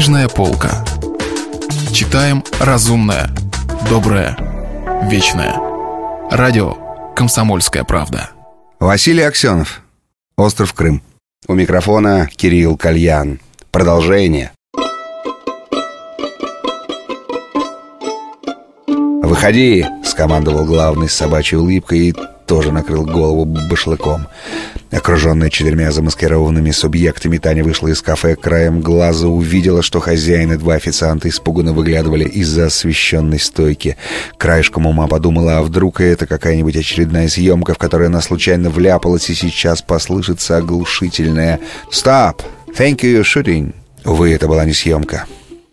[0.00, 0.82] Книжная полка.
[1.92, 3.28] Читаем разумное,
[3.90, 4.34] доброе,
[5.10, 5.54] вечное.
[6.30, 8.30] Радио «Комсомольская правда».
[8.78, 9.82] Василий Аксенов.
[10.38, 11.02] Остров Крым.
[11.48, 13.40] У микрофона Кирилл Кальян.
[13.70, 14.52] Продолжение.
[18.86, 22.14] «Выходи!»— скомандовал главный с собачьей улыбкой и
[22.46, 24.28] тоже накрыл голову башлыком.
[24.90, 30.74] Окруженная четырьмя замаскированными субъектами, Таня вышла из кафе, краем глаза увидела, что хозяин и два
[30.74, 33.96] официанта испуганно выглядывали из-за освещенной стойки.
[34.36, 39.34] Краешком ума подумала, а вдруг это какая-нибудь очередная съемка, в которой она случайно вляпалась, и
[39.34, 41.60] сейчас послышится оглушительное
[41.92, 42.40] «Stop!
[42.76, 45.26] Thank you, shooting!» Увы, это была не съемка.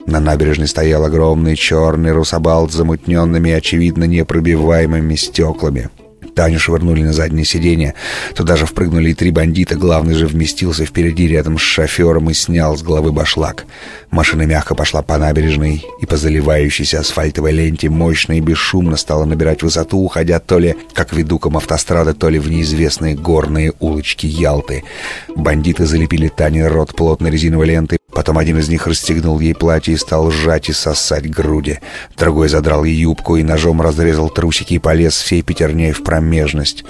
[0.05, 5.89] На набережной стоял огромный черный русабалт с замутненными, очевидно, непробиваемыми стеклами.
[6.35, 7.93] Таню швырнули на заднее сиденье.
[8.35, 9.75] Туда же впрыгнули и три бандита.
[9.75, 13.65] Главный же вместился впереди рядом с шофером и снял с головы башлак.
[14.11, 19.63] Машина мягко пошла по набережной и по заливающейся асфальтовой ленте мощно и бесшумно стала набирать
[19.63, 24.83] высоту, уходя то ли как ведуком автострады, то ли в неизвестные горные улочки Ялты.
[25.35, 29.97] Бандиты залепили Тане рот плотной резиновой лентой, Потом один из них расстегнул ей платье и
[29.97, 31.81] стал сжать и сосать груди.
[32.17, 36.83] Другой задрал ей юбку и ножом разрезал трусики и полез всей пятерней в промежность.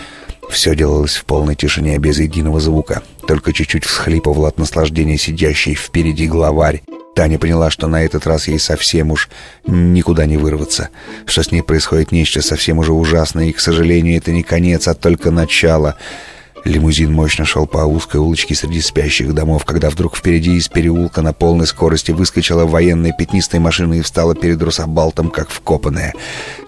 [0.50, 3.03] Все делалось в полной тишине, без единого звука.
[3.28, 6.81] Только чуть-чуть всхлипывал от наслаждения сидящий впереди главарь.
[7.14, 9.28] Таня поняла, что на этот раз ей совсем уж
[9.66, 10.92] никуда не вырваться,
[11.25, 14.94] что с ней происходит нечто совсем уже ужасное, и, к сожалению, это не конец, а
[14.94, 15.98] только начало—
[16.68, 21.32] Лимузин мощно шел по узкой улочке среди спящих домов, когда вдруг впереди из переулка на
[21.32, 26.14] полной скорости выскочила военная пятнистая машина и встала перед Русабалтом, как вкопанная.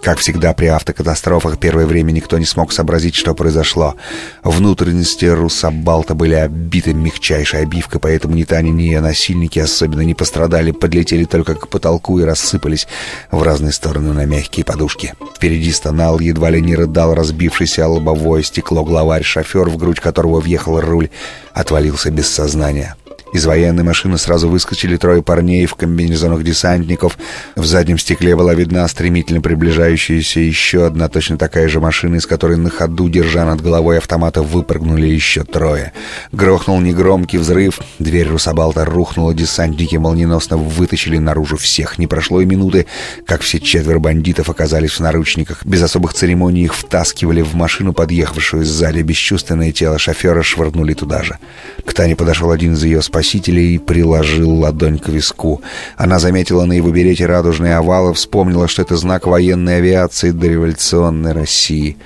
[0.01, 3.95] Как всегда при автокатастрофах, первое время никто не смог сообразить, что произошло.
[4.41, 10.71] Внутренности Русабалта были обиты мягчайшей обивкой, поэтому ни Таня, ни ее насильники особенно не пострадали,
[10.71, 12.87] подлетели только к потолку и рассыпались
[13.31, 15.13] в разные стороны на мягкие подушки.
[15.35, 20.39] Впереди стонал, едва ли не рыдал разбившийся лобовое стекло главарь, шофер в грудь грудь которого
[20.39, 21.09] въехал руль,
[21.51, 22.95] отвалился без сознания.
[23.31, 27.17] Из военной машины сразу выскочили трое парней в комбинезонах десантников.
[27.55, 32.57] В заднем стекле была видна стремительно приближающаяся еще одна точно такая же машина, из которой
[32.57, 35.93] на ходу, держа над головой автомата, выпрыгнули еще трое.
[36.31, 41.99] Грохнул негромкий взрыв, дверь Русабалта рухнула, десантники молниеносно вытащили наружу всех.
[41.99, 42.87] Не прошло и минуты,
[43.27, 45.63] как все четверо бандитов оказались в наручниках.
[45.65, 49.01] Без особых церемоний их втаскивали в машину, подъехавшую сзади.
[49.01, 51.37] Бесчувственное тело шофера швырнули туда же.
[51.85, 55.61] К Тане подошел один из ее спасителей спасителя и приложил ладонь к виску.
[55.97, 61.97] Она заметила на его берете радужные овалы, вспомнила, что это знак военной авиации дореволюционной России.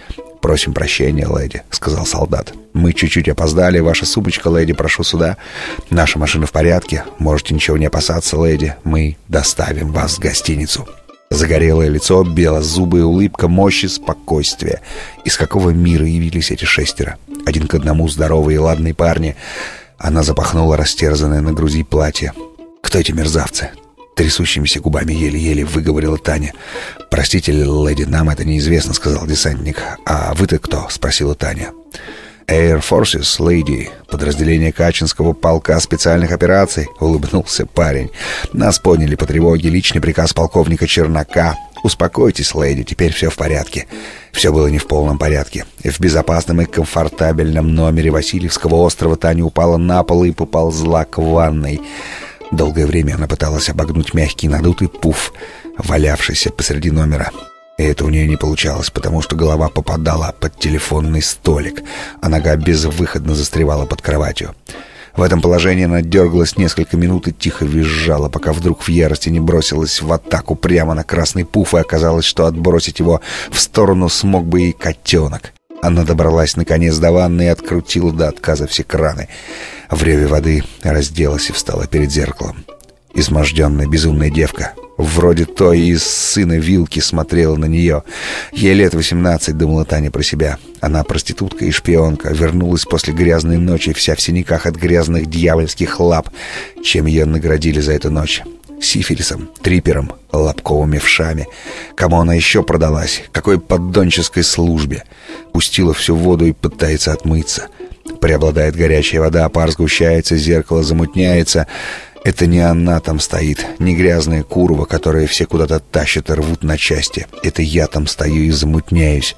[0.41, 2.53] «Просим прощения, леди»,— сказал солдат.
[2.73, 3.77] «Мы чуть-чуть опоздали.
[3.77, 5.37] Ваша сумочка, леди, прошу сюда.
[5.91, 7.03] Наша машина в порядке.
[7.19, 8.73] Можете ничего не опасаться, леди.
[8.83, 10.87] Мы доставим вас в гостиницу».
[11.29, 14.81] Загорелое лицо, белозубая улыбка, мощь и спокойствие.
[15.25, 17.17] Из какого мира явились эти шестеро?
[17.45, 19.35] Один к одному здоровые и ладные парни—
[20.03, 22.33] она запахнула растерзанное на груди платье.
[22.81, 23.69] «Кто эти мерзавцы?»
[24.15, 26.53] Трясущимися губами еле-еле выговорила Таня.
[27.09, 29.81] «Простите, леди, нам это неизвестно»,— сказал десантник.
[30.05, 31.71] «А вы-то кто?»— спросила Таня.
[32.47, 38.11] «Air Forces, леди, подразделение Качинского полка специальных операций»,— улыбнулся парень.
[38.51, 39.69] «Нас поняли по тревоге.
[39.69, 41.55] Личный приказ полковника Чернака.
[41.83, 43.87] Успокойтесь, леди, теперь все в порядке».
[44.31, 45.65] Все было не в полном порядке.
[45.83, 51.79] В безопасном и комфортабельном номере Васильевского острова Таня упала на пол и поползла к ванной.
[52.51, 55.33] Долгое время она пыталась обогнуть мягкий надутый пуф,
[55.77, 57.29] валявшийся посреди номера.
[57.77, 61.83] И это у нее не получалось, потому что голова попадала под телефонный столик,
[62.21, 64.55] а нога безвыходно застревала под кроватью.
[65.15, 69.39] В этом положении она дергалась несколько минут и тихо визжала, пока вдруг в ярости не
[69.39, 74.45] бросилась в атаку прямо на красный пуф, и оказалось, что отбросить его в сторону смог
[74.45, 75.53] бы и котенок.
[75.83, 79.27] Она добралась наконец до ванны и открутила до отказа все краны.
[79.89, 82.65] В реве воды разделась и встала перед зеркалом.
[83.15, 88.01] Изможденная безумная девка, вроде той из сына Вилки, смотрела на нее.
[88.51, 90.57] Ей лет восемнадцать, думала Таня про себя.
[90.81, 96.29] Она проститутка и шпионка, вернулась после грязной ночи, вся в синяках от грязных дьявольских лап.
[96.83, 98.41] Чем ее наградили за эту ночь?
[98.81, 101.47] Сифилисом, трипером, лобковыми вшами.
[101.95, 103.23] Кому она еще продалась?
[103.31, 105.03] Какой поддонческой службе?
[105.53, 107.67] Пустила всю воду и пытается отмыться.
[108.19, 111.67] Преобладает горячая вода, пар сгущается, зеркало замутняется—
[112.23, 116.77] это не она там стоит, не грязная курва, которая все куда-то тащат и рвут на
[116.77, 117.27] части.
[117.43, 119.35] Это я там стою и замутняюсь.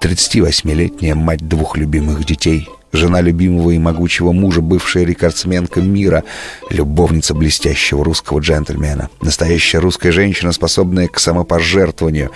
[0.00, 6.24] 38-летняя мать двух любимых детей— жена любимого и могучего мужа, бывшая рекордсменка мира,
[6.70, 12.30] любовница блестящего русского джентльмена, настоящая русская женщина, способная к самопожертвованию.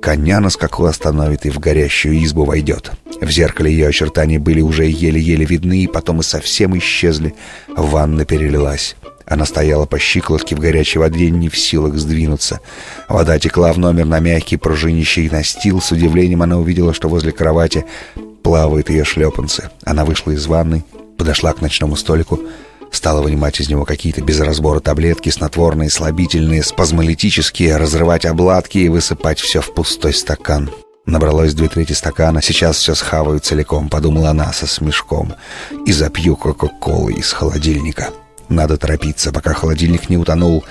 [0.00, 2.92] Коня на скаку остановит и в горящую избу войдет.
[3.20, 7.34] В зеркале ее очертания были уже еле-еле видны, и потом и совсем исчезли.
[7.68, 8.96] Ванна перелилась.
[9.32, 12.60] Она стояла по щиколотке в горячей воде, не в силах сдвинуться.
[13.08, 15.80] Вода текла в номер на мягкий пружинищий настил.
[15.80, 17.86] С удивлением она увидела, что возле кровати
[18.42, 19.70] плавают ее шлепанцы.
[19.84, 20.84] Она вышла из ванны,
[21.16, 22.40] подошла к ночному столику,
[22.90, 29.40] стала вынимать из него какие-то без разбора таблетки, снотворные, слабительные, спазмолитические, разрывать обладки и высыпать
[29.40, 30.70] все в пустой стакан.
[31.06, 35.32] Набралось две трети стакана, сейчас все схаваю целиком, подумала она со смешком,
[35.86, 38.10] и запью кока-колы из холодильника.
[38.52, 40.62] Надо торопиться, пока холодильник не утонул.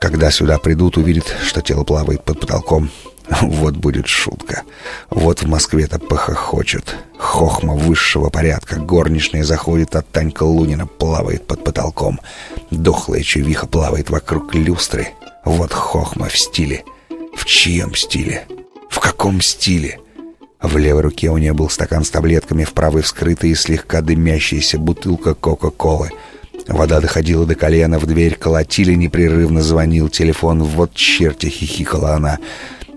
[0.00, 2.90] Когда сюда придут, увидят, что тело плавает под потолком.
[3.42, 4.62] Вот будет шутка.
[5.10, 6.96] Вот в Москве-то похохочут.
[7.18, 8.76] Хохма высшего порядка.
[8.76, 12.18] Горничная заходит, а Танька Лунина плавает под потолком.
[12.70, 15.08] Дохлая чувиха плавает вокруг люстры.
[15.44, 16.84] Вот хохма в стиле.
[17.36, 18.46] В чьем стиле?
[18.88, 20.00] В каком стиле?
[20.62, 24.78] В левой руке у нее был стакан с таблетками, в правой вскрытая и слегка дымящаяся
[24.78, 26.10] бутылка Кока-Колы.
[26.68, 30.62] Вода доходила до колена, в дверь колотили, непрерывно звонил телефон.
[30.62, 32.38] Вот черти хихикала она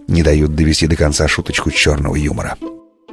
[0.08, 2.58] не дают довести до конца шуточку черного юмора.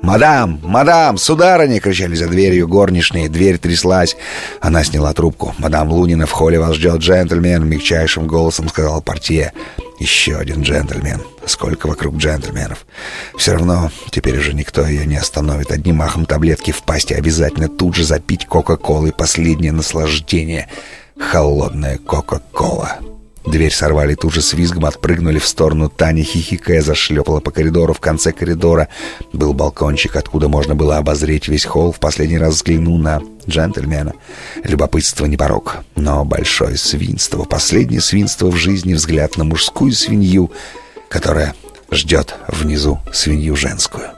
[0.02, 0.60] «Мадам!
[0.62, 1.16] Мадам!
[1.16, 3.28] Сударыня!»— кричали за дверью горничные.
[3.28, 4.16] Дверь тряслась.
[4.60, 5.54] Она сняла трубку.
[5.58, 9.52] «Мадам Лунина, в холле вас ждет джентльмен!»— мягчайшим голосом сказал портье.
[9.98, 11.22] «Еще один джентльмен.
[11.46, 12.86] Сколько вокруг джентльменов!»
[13.36, 15.72] «Все равно теперь уже никто ее не остановит.
[15.72, 19.12] Одним махом таблетки в пасти обязательно тут же запить Кока-Колой.
[19.12, 20.68] Последнее наслаждение.
[21.18, 23.17] Холодная Кока-Кола!»
[23.50, 25.88] Дверь сорвали, тут же с визгом отпрыгнули в сторону.
[25.88, 27.94] Таня, хихикая, зашлепала по коридору.
[27.94, 28.88] В конце коридора
[29.32, 31.92] был балкончик, откуда можно было обозреть весь холл.
[31.92, 34.12] В последний раз взгляну на джентльмена.
[34.64, 37.44] Любопытство не порог, но большое свинство.
[37.44, 40.52] Последнее свинство в жизни взгляд на мужскую свинью,
[41.08, 41.54] которая
[41.90, 44.17] ждет внизу свинью женскую.